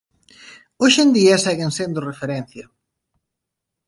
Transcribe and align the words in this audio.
Hoxe 0.81 0.99
en 1.05 1.11
día 1.17 1.43
seguen 1.45 1.71
sendo 1.79 2.05
referencia. 2.09 2.65